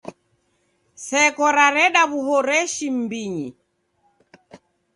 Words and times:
Seko 1.07 1.45
rareda 1.55 2.01
w'uhoreshi 2.11 2.87
m'mbinyi. 2.95 3.47